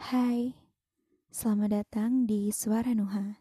[0.00, 0.56] Hai,
[1.28, 3.36] selamat datang di Suara Nuha,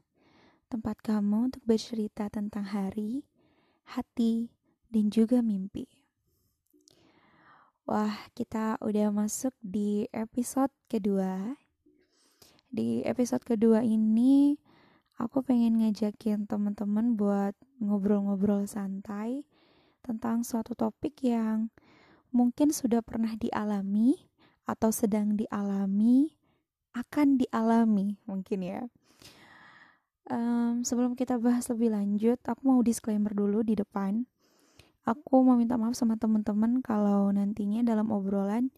[0.68, 3.24] tempat kamu untuk bercerita tentang hari,
[3.88, 4.52] hati,
[4.92, 5.88] dan juga mimpi.
[7.88, 11.56] Wah, kita udah masuk di episode kedua.
[12.68, 14.60] Di episode kedua ini,
[15.16, 19.48] aku pengen ngajakin teman-teman buat ngobrol-ngobrol santai
[20.04, 21.72] tentang suatu topik yang
[22.36, 24.28] mungkin sudah pernah dialami
[24.68, 26.39] atau sedang dialami
[26.94, 28.82] akan dialami mungkin ya.
[30.30, 34.30] Um, sebelum kita bahas lebih lanjut, aku mau disclaimer dulu di depan.
[35.06, 38.70] Aku mau minta maaf sama teman-teman kalau nantinya dalam obrolan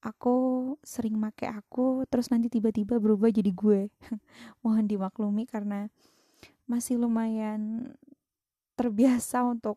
[0.00, 0.36] aku
[0.80, 3.92] sering make aku terus nanti tiba-tiba berubah jadi gue.
[4.64, 5.88] Mohon dimaklumi karena
[6.64, 7.92] masih lumayan
[8.76, 9.76] terbiasa untuk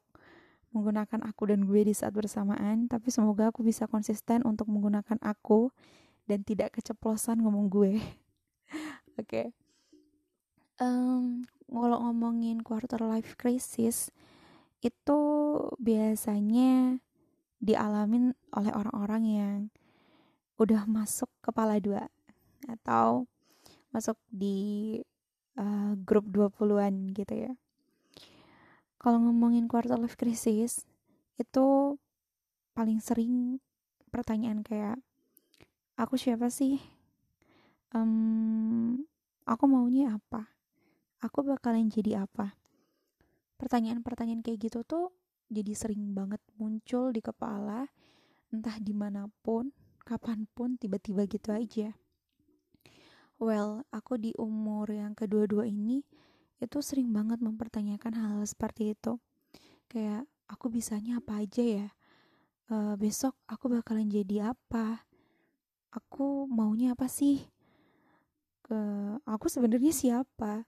[0.74, 5.70] menggunakan aku dan gue di saat bersamaan, tapi semoga aku bisa konsisten untuk menggunakan aku
[6.28, 7.94] dan tidak keceplosan ngomong gue.
[9.20, 9.24] Oke.
[9.24, 9.48] okay.
[10.82, 14.10] Um, kalau ngomongin quarter life crisis
[14.84, 15.20] itu
[15.80, 17.00] biasanya
[17.64, 19.58] dialamin oleh orang-orang yang
[20.60, 22.12] udah masuk kepala dua
[22.68, 23.26] atau
[23.96, 25.00] masuk di
[25.56, 27.54] uh, grup 20-an gitu ya.
[29.00, 30.84] Kalau ngomongin quarter life crisis
[31.40, 31.98] itu
[32.74, 33.62] paling sering
[34.10, 34.98] pertanyaan kayak
[35.98, 36.82] aku siapa sih?
[37.94, 39.06] Um,
[39.46, 40.50] aku maunya apa?
[41.22, 42.58] Aku bakalan jadi apa?
[43.62, 45.14] Pertanyaan-pertanyaan kayak gitu tuh
[45.48, 47.86] jadi sering banget muncul di kepala
[48.50, 49.70] entah di mana pun
[50.04, 51.94] kapan pun tiba-tiba gitu aja.
[53.40, 56.04] Well aku di umur yang kedua-dua ini
[56.60, 59.20] itu sering banget mempertanyakan hal, -hal seperti itu.
[59.88, 61.88] Kayak aku bisanya apa aja ya?
[62.72, 65.04] Uh, besok aku bakalan jadi apa
[65.94, 67.46] aku maunya apa sih?
[68.66, 68.78] Ke
[69.30, 70.66] aku sebenarnya siapa?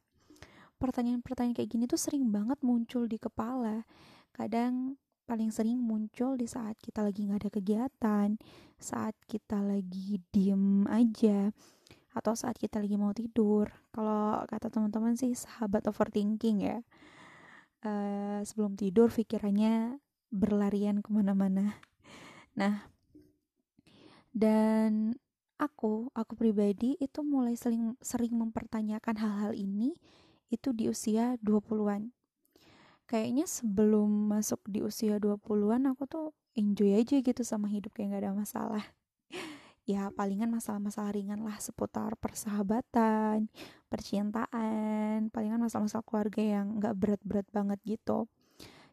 [0.78, 3.84] Pertanyaan-pertanyaan kayak gini tuh sering banget muncul di kepala.
[4.32, 8.30] Kadang paling sering muncul di saat kita lagi nggak ada kegiatan
[8.78, 11.50] saat kita lagi diem aja
[12.16, 13.68] atau saat kita lagi mau tidur.
[13.92, 16.80] Kalau kata teman-teman sih sahabat overthinking ya.
[17.86, 20.02] Uh, sebelum tidur pikirannya
[20.34, 21.78] berlarian ke mana-mana.
[22.58, 22.95] Nah
[24.36, 25.16] dan
[25.56, 29.96] aku, aku pribadi itu mulai sering, sering mempertanyakan hal-hal ini
[30.52, 32.12] itu di usia 20-an.
[33.08, 38.24] Kayaknya sebelum masuk di usia 20-an aku tuh enjoy aja gitu sama hidup kayak gak
[38.28, 38.86] ada masalah.
[39.90, 43.48] ya palingan masalah-masalah ringan lah seputar persahabatan,
[43.88, 48.28] percintaan, palingan masalah-masalah keluarga yang gak berat-berat banget gitu.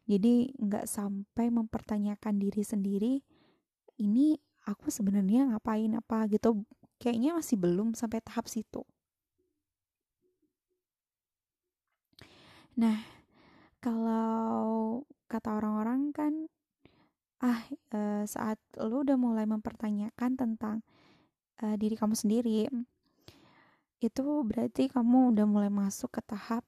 [0.07, 3.15] Jadi gak sampai mempertanyakan diri sendiri
[3.99, 4.37] ini
[4.67, 6.63] aku sebenarnya ngapain apa gitu
[7.03, 8.87] kayaknya masih belum sampai tahap situ.
[12.79, 13.03] Nah
[13.83, 16.33] kalau kata orang-orang kan
[17.43, 17.59] ah
[17.91, 20.77] e, saat lu udah mulai mempertanyakan tentang
[21.59, 22.71] e, diri kamu sendiri
[23.99, 26.63] itu berarti kamu udah mulai masuk ke tahap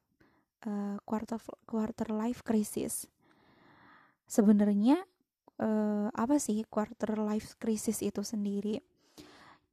[0.67, 3.07] e, quarter quarter life crisis.
[4.27, 4.99] Sebenarnya
[5.61, 8.81] uh, apa sih quarter life crisis itu sendiri?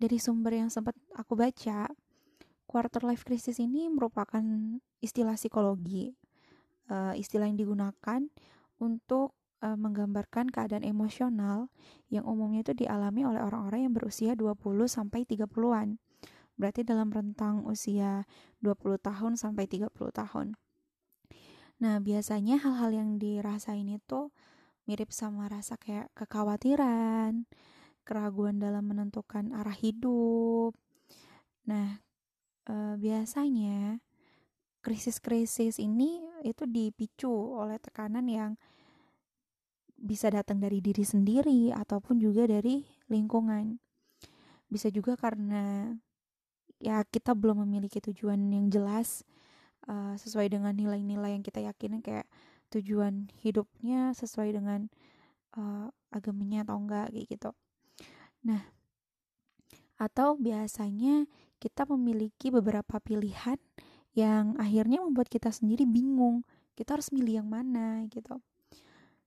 [0.02, 1.90] Dari sumber yang sempat aku baca,
[2.66, 4.42] quarter life crisis ini merupakan
[5.02, 6.14] istilah psikologi,
[6.90, 8.22] uh, istilah yang digunakan
[8.82, 11.70] untuk uh, menggambarkan keadaan emosional
[12.10, 14.58] yang umumnya itu dialami oleh orang-orang yang berusia 20
[14.90, 16.02] sampai 30-an.
[16.58, 18.26] Berarti dalam rentang usia
[18.62, 20.58] 20 tahun sampai 30 tahun.
[21.82, 24.30] Nah, biasanya hal-hal yang dirasain itu
[24.90, 27.46] mirip sama rasa kayak kekhawatiran,
[28.06, 30.74] keraguan dalam menentukan arah hidup.
[31.70, 32.02] Nah,
[32.66, 34.02] e, biasanya
[34.82, 38.52] krisis-krisis ini itu dipicu oleh tekanan yang
[40.02, 43.78] bisa datang dari diri sendiri ataupun juga dari lingkungan.
[44.66, 45.94] Bisa juga karena
[46.82, 49.22] ya kita belum memiliki tujuan yang jelas
[49.86, 52.26] uh, sesuai dengan nilai-nilai yang kita yakini kayak
[52.72, 54.88] tujuan hidupnya sesuai dengan
[55.60, 57.52] uh, agamanya atau enggak kayak gitu.
[58.48, 58.64] Nah,
[60.02, 61.30] atau biasanya
[61.62, 63.60] kita memiliki beberapa pilihan
[64.18, 66.42] yang akhirnya membuat kita sendiri bingung.
[66.74, 68.42] Kita harus milih yang mana gitu.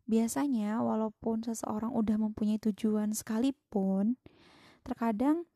[0.04, 4.20] Biasanya walaupun seseorang udah mempunyai tujuan sekalipun,
[4.84, 5.48] terkadang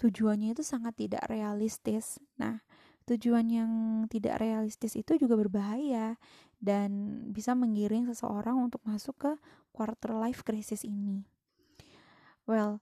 [0.00, 2.16] tujuannya itu sangat tidak realistis.
[2.40, 2.64] Nah,
[3.04, 3.72] tujuan yang
[4.08, 6.16] tidak realistis itu juga berbahaya
[6.62, 9.32] dan bisa menggiring seseorang untuk masuk ke
[9.74, 11.26] quarter life crisis ini.
[12.46, 12.78] Well,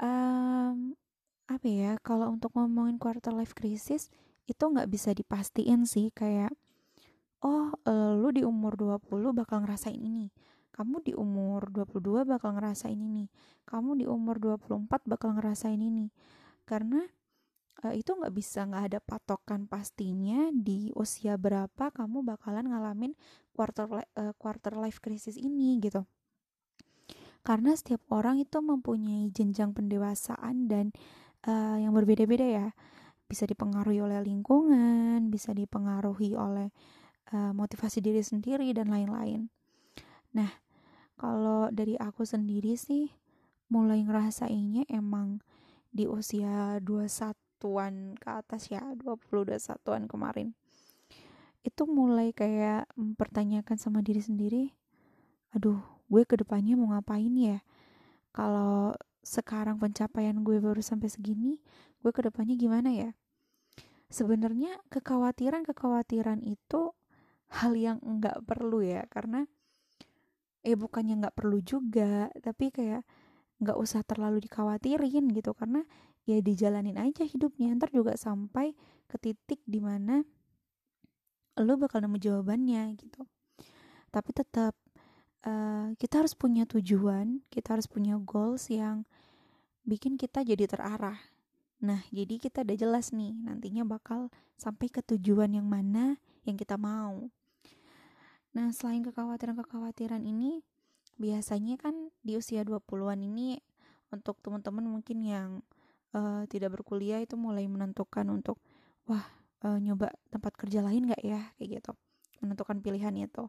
[0.00, 0.96] um,
[1.44, 4.08] apa ya kalau untuk ngomongin quarter life crisis
[4.48, 6.50] itu nggak bisa dipastiin sih kayak
[7.44, 7.70] oh
[8.16, 10.32] lu di umur 20 bakal ngerasain ini.
[10.72, 13.28] Kamu di umur 22 bakal ngerasain ini.
[13.68, 16.08] Kamu di umur 24 bakal ngerasain ini.
[16.64, 17.04] Karena
[17.84, 23.12] uh, itu nggak bisa nggak ada patokan pastinya di usia berapa kamu bakalan ngalamin
[23.56, 26.04] quarter uh, quarter life crisis ini gitu.
[27.40, 30.92] Karena setiap orang itu mempunyai jenjang pendewasaan dan
[31.48, 32.68] uh, yang berbeda-beda ya.
[33.24, 36.74] Bisa dipengaruhi oleh lingkungan bisa dipengaruhi oleh
[37.32, 39.48] uh, motivasi diri sendiri dan lain-lain.
[40.36, 40.50] Nah
[41.16, 43.12] kalau dari aku sendiri sih
[43.70, 45.38] mulai ngerasainnya emang
[45.90, 46.82] di usia
[47.60, 50.56] 21-an ke atas ya 20-21an kemarin
[51.60, 54.72] itu mulai kayak mempertanyakan sama diri sendiri
[55.52, 55.78] aduh
[56.08, 57.60] gue ke depannya mau ngapain ya
[58.32, 61.60] kalau sekarang pencapaian gue baru sampai segini,
[62.00, 63.10] gue ke depannya gimana ya?
[64.10, 66.96] Sebenarnya kekhawatiran-kekhawatiran itu
[67.50, 69.46] hal yang nggak perlu ya, karena
[70.64, 73.04] eh bukannya nggak perlu juga, tapi kayak
[73.60, 75.84] nggak usah terlalu dikhawatirin gitu, karena
[76.28, 78.76] ya dijalanin aja hidupnya, ntar juga sampai
[79.10, 80.22] ke titik di mana
[81.60, 83.26] lo bakal nemu jawabannya gitu.
[84.10, 84.74] Tapi tetap
[85.44, 89.04] uh, kita harus punya tujuan, kita harus punya goals yang
[89.84, 91.18] bikin kita jadi terarah.
[91.80, 94.28] Nah, jadi kita udah jelas nih, nantinya bakal
[94.60, 97.32] sampai ke tujuan yang mana yang kita mau.
[98.52, 100.60] Nah, selain kekhawatiran-kekhawatiran ini,
[101.16, 103.64] biasanya kan di usia 20-an ini
[104.12, 105.48] untuk teman-teman mungkin yang
[106.14, 108.58] uh, tidak berkuliah itu mulai menentukan untuk
[109.06, 109.24] wah
[109.66, 111.52] uh, nyoba tempat kerja lain gak ya?
[111.58, 111.92] Kayak gitu.
[112.40, 113.48] Menentukan pilihan itu.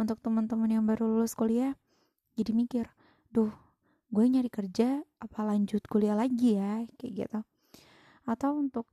[0.00, 1.76] Untuk teman-teman yang baru lulus kuliah
[2.38, 2.86] jadi mikir
[3.28, 3.52] duh
[4.10, 6.84] gue nyari kerja apa lanjut kuliah lagi ya?
[6.96, 7.40] Kayak gitu.
[8.24, 8.86] Atau untuk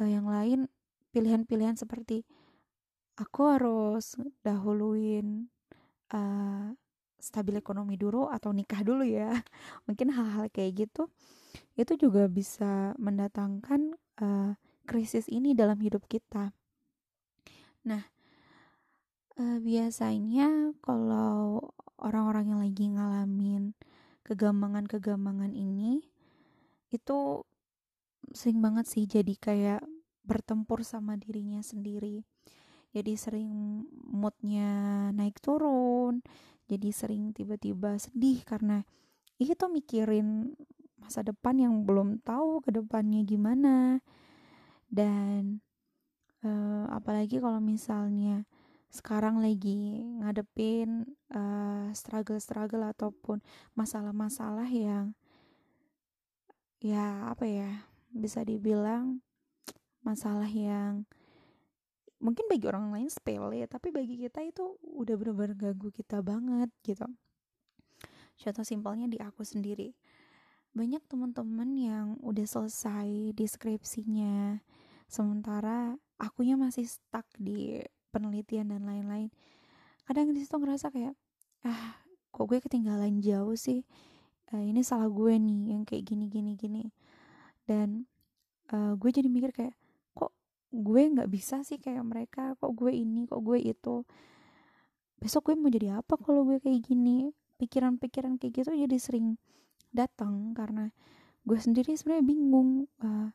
[0.00, 0.68] uh, yang lain
[1.10, 2.22] pilihan-pilihan seperti
[3.18, 5.50] aku harus dahuluin
[6.14, 6.72] uh,
[7.20, 9.30] stabil ekonomi dulu atau nikah dulu ya.
[9.86, 11.08] Mungkin hal-hal kayak gitu
[11.74, 14.54] itu juga bisa mendatangkan uh,
[14.86, 16.52] krisis ini dalam hidup kita.
[17.86, 18.02] Nah
[19.38, 23.72] uh, biasanya kalau orang-orang yang lagi ngalamin
[24.24, 26.04] kegambangan-kegambangan ini
[26.90, 27.18] itu
[28.30, 29.82] sering banget sih jadi kayak
[30.22, 32.22] bertempur sama dirinya sendiri.
[32.90, 34.70] Jadi sering moodnya
[35.14, 36.22] naik turun
[36.70, 38.86] jadi sering tiba-tiba sedih karena
[39.42, 40.54] itu mikirin
[41.02, 43.98] masa depan yang belum tahu ke depannya gimana.
[44.86, 45.58] Dan
[46.46, 48.46] uh, apalagi kalau misalnya
[48.90, 53.42] sekarang lagi ngadepin uh, struggle-struggle ataupun
[53.74, 55.14] masalah-masalah yang
[56.82, 57.70] ya apa ya
[58.10, 59.22] bisa dibilang
[60.02, 61.06] masalah yang
[62.20, 67.08] mungkin bagi orang lain sepele tapi bagi kita itu udah bener-bener ganggu kita banget gitu.
[68.40, 69.92] Contoh simpelnya di aku sendiri.
[70.72, 74.62] Banyak teman-teman yang udah selesai deskripsinya
[75.10, 77.82] sementara akunya masih stuck di
[78.14, 79.32] penelitian dan lain-lain.
[80.06, 81.16] Kadang di situ ngerasa kayak
[81.66, 81.98] ah
[82.30, 83.82] kok gue ketinggalan jauh sih?
[84.50, 86.84] Uh, ini salah gue nih yang kayak gini gini gini.
[87.66, 88.06] Dan
[88.70, 89.74] uh, gue jadi mikir kayak
[90.70, 94.06] gue nggak bisa sih kayak mereka kok gue ini kok gue itu?
[95.20, 97.34] Besok gue mau jadi apa kalau gue kayak gini?
[97.60, 99.36] Pikiran-pikiran kayak gitu jadi sering
[99.90, 100.94] datang karena
[101.44, 103.34] gue sendiri sebenarnya bingung uh,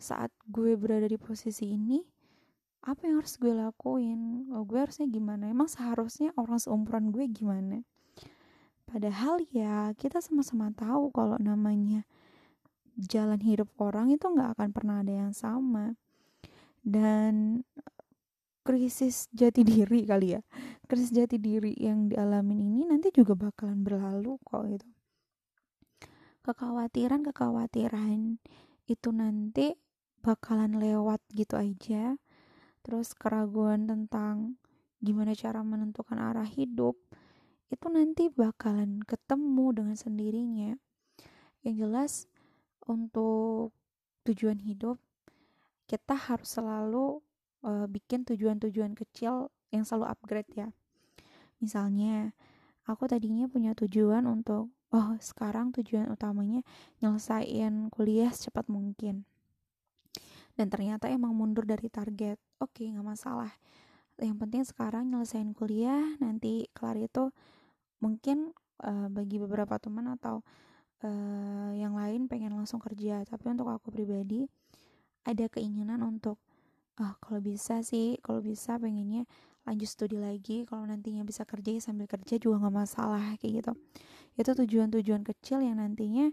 [0.00, 2.00] saat gue berada di posisi ini
[2.80, 4.48] apa yang harus gue lakuin?
[4.56, 5.52] Oh, gue harusnya gimana?
[5.52, 7.84] Emang seharusnya orang seumuran gue gimana?
[8.88, 12.08] Padahal ya kita sama-sama tahu kalau namanya
[12.96, 15.94] jalan hidup orang itu nggak akan pernah ada yang sama
[16.80, 17.64] dan
[18.64, 20.40] krisis jati diri kali ya.
[20.86, 24.88] Krisis jati diri yang dialamin ini nanti juga bakalan berlalu kok gitu.
[26.40, 28.40] Kekhawatiran kekhawatiran
[28.88, 29.76] itu nanti
[30.20, 32.16] bakalan lewat gitu aja.
[32.80, 34.56] Terus keraguan tentang
[35.00, 36.96] gimana cara menentukan arah hidup
[37.70, 40.70] itu nanti bakalan ketemu dengan sendirinya.
[41.62, 42.12] Yang jelas
[42.88, 43.76] untuk
[44.26, 44.98] tujuan hidup
[45.90, 47.18] kita harus selalu
[47.66, 50.70] uh, bikin tujuan-tujuan kecil yang selalu upgrade ya.
[51.58, 52.30] Misalnya
[52.86, 56.62] aku tadinya punya tujuan untuk oh sekarang tujuan utamanya
[57.02, 59.26] nyelesain kuliah secepat mungkin.
[60.54, 62.38] Dan ternyata emang mundur dari target.
[62.62, 63.50] Oke okay, nggak masalah.
[64.22, 67.34] Yang penting sekarang nyelesain kuliah nanti kelar itu
[67.98, 68.54] mungkin
[68.86, 70.46] uh, bagi beberapa teman atau
[71.02, 73.26] uh, yang lain pengen langsung kerja.
[73.26, 74.46] Tapi untuk aku pribadi
[75.24, 76.40] ada keinginan untuk
[77.00, 79.24] ah oh, kalau bisa sih kalau bisa pengennya
[79.64, 83.72] lanjut studi lagi kalau nantinya bisa kerja ya sambil kerja juga nggak masalah kayak gitu.
[84.36, 86.32] Itu tujuan-tujuan kecil yang nantinya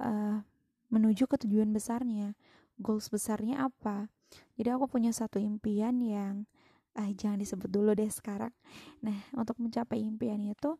[0.00, 0.40] uh,
[0.88, 2.36] menuju ke tujuan besarnya.
[2.80, 4.08] Goals besarnya apa?
[4.58, 6.48] Jadi aku punya satu impian yang
[6.94, 8.54] ah jangan disebut dulu deh sekarang.
[9.02, 10.78] Nah untuk mencapai impian itu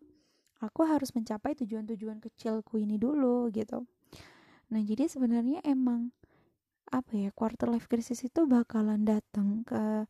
[0.63, 3.85] aku harus mencapai tujuan-tujuan kecilku ini dulu gitu.
[4.73, 6.15] Nah jadi sebenarnya emang
[6.95, 10.07] apa ya quarter life crisis itu bakalan datang ke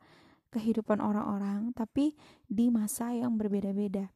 [0.52, 2.12] kehidupan orang-orang tapi
[2.44, 4.12] di masa yang berbeda-beda.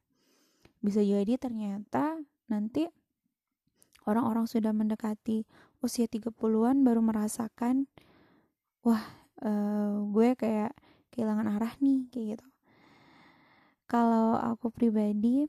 [0.84, 2.86] Bisa jadi ternyata nanti
[4.04, 5.48] orang-orang sudah mendekati
[5.80, 7.88] usia 30-an baru merasakan
[8.84, 9.02] wah
[9.42, 10.76] uh, gue kayak
[11.10, 12.46] kehilangan arah nih kayak gitu.
[13.88, 15.48] Kalau aku pribadi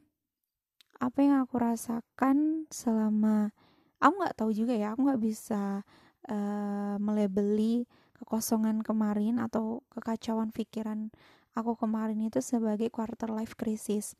[0.99, 3.51] apa yang aku rasakan selama
[3.99, 5.83] aku nggak tahu juga ya aku nggak bisa
[6.27, 7.87] uh, melebeli
[8.19, 11.07] kekosongan kemarin atau kekacauan pikiran
[11.55, 14.19] aku kemarin itu sebagai quarter life crisis.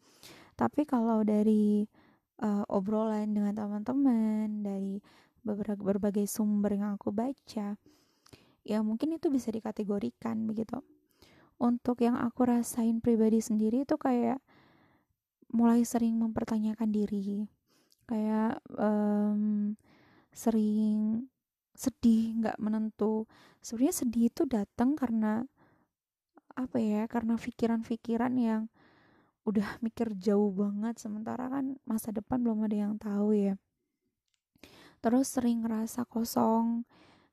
[0.55, 1.87] Tapi kalau dari
[2.43, 5.03] uh, obrolan dengan teman-teman dari
[5.43, 7.79] beberapa berbagai sumber yang aku baca
[8.67, 10.83] ya mungkin itu bisa dikategorikan begitu.
[11.59, 14.39] Untuk yang aku rasain pribadi sendiri itu kayak
[15.51, 17.49] mulai sering mempertanyakan diri.
[18.07, 19.75] Kayak um,
[20.31, 21.27] sering
[21.79, 23.23] sedih nggak menentu.
[23.63, 25.47] Sebenarnya sedih itu datang karena
[26.59, 28.67] apa ya karena pikiran-pikiran yang
[29.47, 30.99] udah mikir jauh banget.
[30.99, 33.55] Sementara kan masa depan belum ada yang tahu ya.
[34.99, 36.83] Terus sering ngerasa kosong.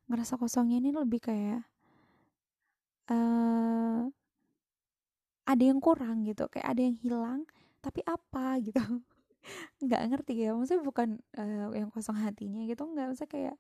[0.06, 1.66] Ngerasa kosongnya ini lebih kayak
[3.10, 4.06] uh,
[5.42, 6.46] ada yang kurang gitu.
[6.46, 7.40] Kayak ada yang hilang
[7.82, 8.78] tapi apa gitu.
[9.82, 10.54] Nggak ngerti ya.
[10.54, 13.10] Maksudnya bukan uh, yang kosong hatinya gitu nggak.
[13.10, 13.56] Maksudnya kayak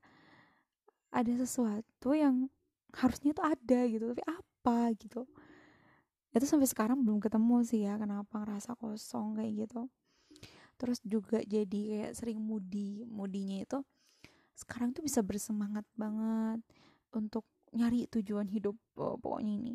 [1.10, 2.48] ada sesuatu yang
[2.96, 5.28] harusnya tuh ada gitu tapi apa gitu.
[6.32, 9.88] Itu sampai sekarang belum ketemu sih ya kenapa ngerasa kosong kayak gitu.
[10.76, 13.78] Terus juga jadi kayak sering mudi mudinya itu
[14.56, 16.64] sekarang tuh bisa bersemangat banget
[17.12, 17.44] untuk
[17.76, 19.74] nyari tujuan hidup oh, pokoknya ini.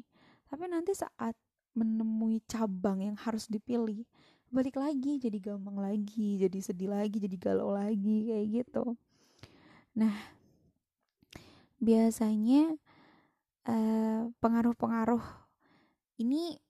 [0.50, 1.38] Tapi nanti saat
[1.78, 4.04] menemui cabang yang harus dipilih
[4.52, 9.00] balik lagi jadi gampang lagi jadi sedih lagi jadi galau lagi kayak gitu.
[9.96, 10.41] Nah
[11.82, 12.78] biasanya
[13.66, 15.26] pengaruh pengaruh-pengaruh
[16.22, 16.62] ini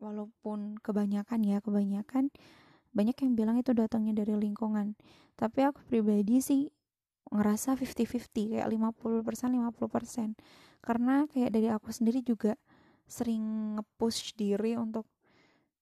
[0.00, 2.32] walaupun kebanyakan ya kebanyakan
[2.94, 4.96] banyak yang bilang itu datangnya dari lingkungan.
[5.36, 6.70] Tapi aku pribadi sih
[7.28, 10.36] ngerasa 50-50 kayak 50% 50%
[10.84, 12.54] karena kayak dari aku sendiri juga
[13.08, 15.08] sering nge-push diri untuk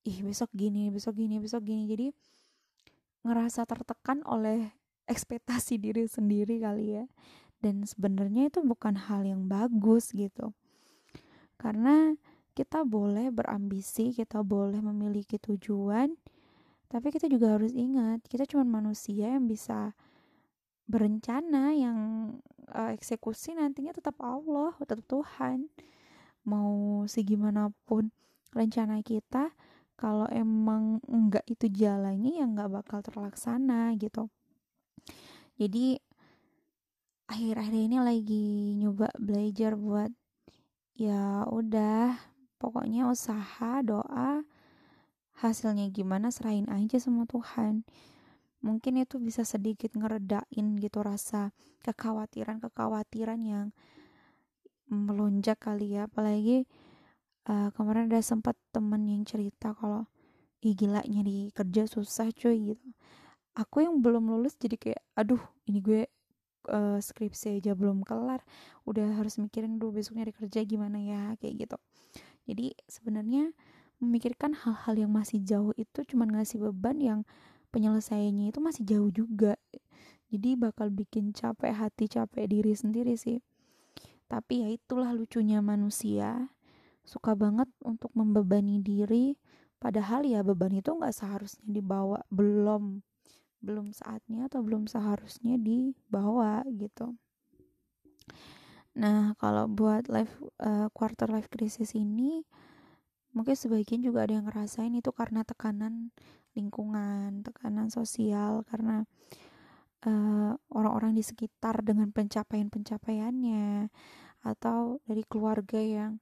[0.03, 1.87] ih besok gini besok gini besok gini.
[1.87, 2.07] Jadi
[3.23, 4.73] ngerasa tertekan oleh
[5.07, 7.05] ekspektasi diri sendiri kali ya
[7.63, 10.51] dan sebenarnya itu bukan hal yang bagus gitu.
[11.57, 12.19] Karena
[12.53, 16.13] kita boleh berambisi kita boleh memiliki tujuan
[16.93, 19.97] tapi kita juga harus ingat kita cuma manusia yang bisa
[20.85, 21.99] berencana yang
[22.69, 25.73] uh, eksekusi nantinya tetap Allah tetap Tuhan.
[26.45, 28.13] Mau segimanapun
[28.53, 29.55] rencana kita
[29.97, 34.29] kalau emang enggak itu jalannya ya enggak bakal terlaksana gitu.
[35.57, 36.03] Jadi
[37.33, 40.13] akhir-akhir ini lagi nyoba belajar buat
[40.93, 42.21] ya udah
[42.61, 44.45] pokoknya usaha doa
[45.41, 47.89] hasilnya gimana serahin aja sama Tuhan.
[48.61, 53.67] Mungkin itu bisa sedikit ngeredain gitu rasa kekhawatiran kekhawatiran yang
[54.93, 56.07] melonjak kali ya.
[56.07, 56.69] Apalagi
[57.49, 60.05] uh, kemarin ada sempat temen yang cerita kalau
[60.61, 62.87] ih gila nyari kerja susah cuy gitu.
[63.57, 66.03] Aku yang belum lulus jadi kayak aduh ini gue
[66.69, 68.43] uh, skripsi aja belum kelar
[68.87, 71.35] udah harus mikirin dulu besok nyari kerja gimana ya?
[71.39, 71.79] kayak gitu.
[72.47, 73.55] Jadi sebenarnya
[74.03, 77.21] memikirkan hal-hal yang masih jauh itu cuman ngasih beban yang
[77.71, 79.55] penyelesaiannya itu masih jauh juga.
[80.33, 83.39] Jadi bakal bikin capek hati capek diri sendiri sih.
[84.27, 86.51] Tapi ya itulah lucunya manusia,
[87.05, 89.37] suka banget untuk membebani diri,
[89.77, 93.05] padahal ya beban itu nggak seharusnya dibawa, belum
[93.63, 97.15] belum saatnya atau belum seharusnya dibawa gitu.
[98.99, 102.45] Nah, kalau buat life uh, quarter life crisis ini
[103.33, 106.13] mungkin sebagian juga ada yang ngerasain itu karena tekanan
[106.53, 109.09] lingkungan, tekanan sosial karena
[110.05, 113.89] uh, orang-orang di sekitar dengan pencapaian-pencapaiannya
[114.45, 116.21] atau dari keluarga yang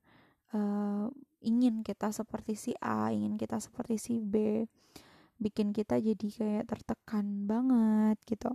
[0.55, 1.11] uh,
[1.43, 4.63] ingin kita seperti si A, ingin kita seperti si B,
[5.41, 8.53] bikin kita jadi kayak tertekan banget gitu.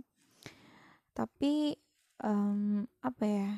[1.16, 1.74] tapi
[2.22, 3.50] um, apa ya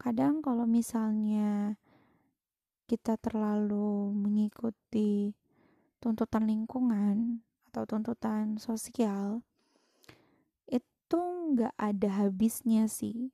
[0.00, 1.76] kadang kalau misalnya
[2.88, 5.36] kita terlalu mengikuti
[6.00, 9.44] tuntutan lingkungan atau tuntutan sosial
[10.66, 11.20] itu
[11.54, 13.30] nggak ada habisnya sih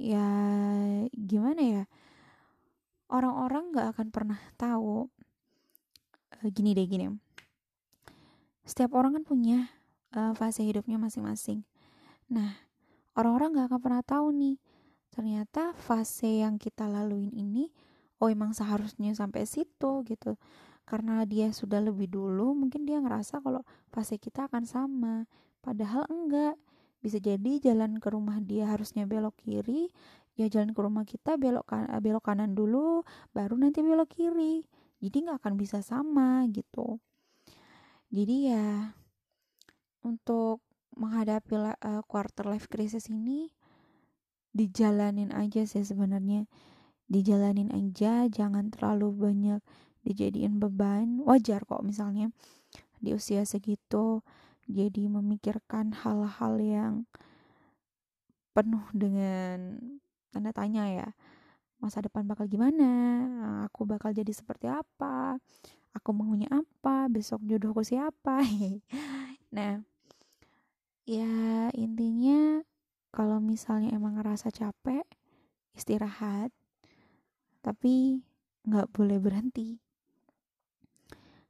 [0.00, 0.26] ya
[1.12, 1.84] gimana ya
[3.12, 5.12] orang-orang nggak akan pernah tahu
[6.48, 7.12] gini deh gini.
[8.64, 9.68] Setiap orang kan punya
[10.16, 11.66] uh, fase hidupnya masing-masing.
[12.32, 12.56] Nah
[13.12, 14.56] orang-orang nggak akan pernah tahu nih
[15.10, 17.68] ternyata fase yang kita laluin ini
[18.22, 20.40] oh emang seharusnya sampai situ gitu.
[20.88, 23.60] Karena dia sudah lebih dulu mungkin dia ngerasa kalau
[23.92, 25.28] fase kita akan sama.
[25.60, 26.56] Padahal enggak.
[27.00, 29.88] Bisa jadi jalan ke rumah dia harusnya belok kiri
[30.40, 33.04] ya jalan ke rumah kita belok kan belok kanan dulu
[33.36, 34.64] baru nanti belok kiri
[35.00, 37.00] jadi nggak akan bisa sama gitu.
[38.12, 38.92] Jadi ya
[40.04, 40.60] untuk
[40.96, 43.48] menghadapi uh, quarter life crisis ini
[44.52, 46.44] dijalanin aja sih sebenarnya.
[47.10, 49.60] Dijalanin aja jangan terlalu banyak
[50.04, 51.18] dijadiin beban.
[51.24, 52.30] Wajar kok misalnya
[53.00, 54.20] di usia segitu
[54.68, 56.94] jadi memikirkan hal-hal yang
[58.52, 59.80] penuh dengan
[60.30, 61.08] tanda tanya ya
[61.80, 62.88] masa depan bakal gimana
[63.64, 65.40] aku bakal jadi seperti apa
[65.96, 68.44] aku maunya apa besok jodohku siapa?
[69.50, 69.82] Nah
[71.02, 72.62] ya intinya
[73.10, 75.02] kalau misalnya emang ngerasa capek
[75.74, 76.54] istirahat
[77.66, 78.22] tapi
[78.62, 79.82] nggak boleh berhenti.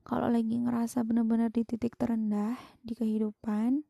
[0.00, 3.84] Kalau lagi ngerasa bener-bener di titik terendah di kehidupan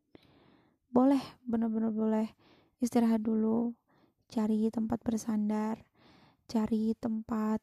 [0.91, 2.27] boleh bener-bener boleh
[2.83, 3.79] istirahat dulu
[4.27, 5.87] cari tempat bersandar
[6.51, 7.63] cari tempat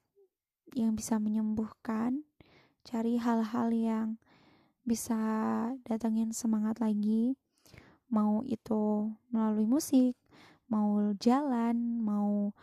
[0.72, 2.24] yang bisa menyembuhkan,
[2.88, 4.08] cari hal-hal yang
[4.88, 5.20] bisa
[5.84, 7.36] datangin semangat lagi,
[8.08, 10.16] mau itu melalui musik,
[10.72, 12.56] mau jalan, mau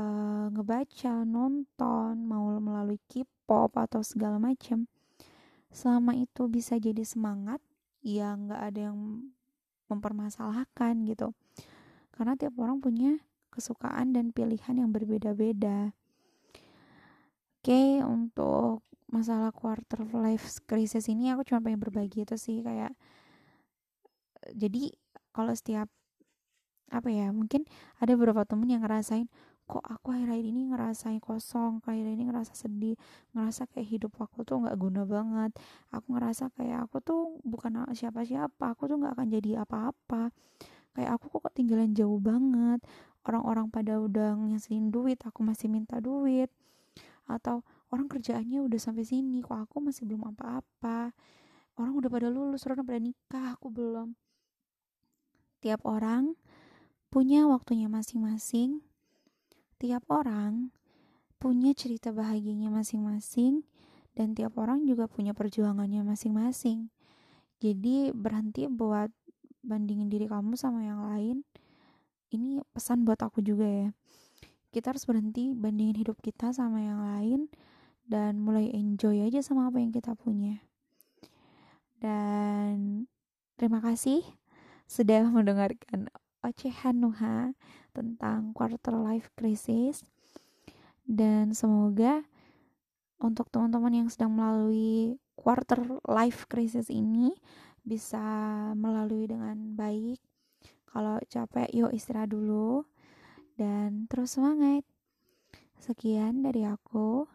[0.00, 4.88] uh, ngebaca, nonton, mau melalui K-pop atau segala macam.
[5.68, 7.60] Selama itu bisa jadi semangat,
[8.00, 9.28] ya nggak ada yang
[9.92, 11.36] mempermasalahkan gitu.
[12.08, 13.20] Karena tiap orang punya
[13.58, 15.90] kesukaan dan pilihan yang berbeda-beda.
[17.58, 22.92] Oke, untuk masalah quarter life crisis ini aku cuma pengen berbagi itu sih kayak
[24.52, 24.92] jadi
[25.32, 25.88] kalau setiap
[26.88, 27.64] apa ya mungkin
[28.00, 29.28] ada beberapa temen yang ngerasain
[29.68, 32.96] kok aku akhir-akhir ini ngerasain kosong akhir ini ngerasa sedih
[33.36, 35.52] ngerasa kayak hidup aku tuh nggak guna banget
[35.92, 40.32] aku ngerasa kayak aku tuh bukan siapa-siapa aku tuh nggak akan jadi apa-apa
[40.96, 42.80] kayak aku kok ketinggalan jauh banget
[43.26, 46.52] orang-orang pada udah ngasih duit aku masih minta duit.
[47.28, 51.12] Atau orang kerjaannya udah sampai sini kok aku masih belum apa-apa?
[51.78, 53.46] Orang udah pada lulus orang udah pada nikah.
[53.58, 54.18] Aku belum.
[55.58, 56.38] Tiap orang
[57.10, 58.82] punya waktunya masing-masing.
[59.78, 60.74] Tiap orang
[61.38, 63.62] punya cerita bahagianya masing-masing.
[64.16, 66.90] Dan tiap orang juga punya perjuangannya masing-masing.
[67.62, 69.10] Jadi berhenti buat
[69.62, 71.42] bandingin diri kamu sama yang lain
[72.32, 73.88] ini pesan buat aku juga ya.
[74.68, 77.40] Kita harus berhenti bandingin hidup kita sama yang lain
[78.08, 80.60] dan mulai enjoy aja sama apa yang kita punya.
[81.98, 83.04] Dan
[83.56, 84.24] terima kasih
[84.84, 86.12] sudah mendengarkan
[86.44, 87.52] ocehan Nuha
[87.96, 90.04] tentang quarter life crisis.
[91.08, 92.20] Dan semoga
[93.18, 97.32] untuk teman-teman yang sedang melalui quarter life crisis ini
[97.80, 98.20] bisa
[98.76, 100.20] melalui dengan baik
[100.88, 102.84] kalau capek, yuk istirahat dulu
[103.60, 104.82] dan terus semangat.
[105.78, 107.28] Sekian dari aku.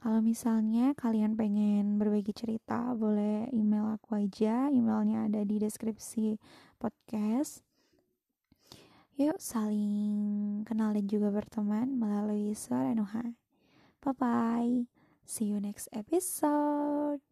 [0.00, 4.72] Kalau misalnya kalian pengen berbagi cerita, boleh email aku aja.
[4.72, 6.40] Emailnya ada di deskripsi
[6.80, 7.60] podcast.
[9.20, 13.36] Yuk saling kenal dan juga berteman melalui suara Nuha.
[14.00, 14.88] Bye-bye.
[15.28, 17.29] See you next episode.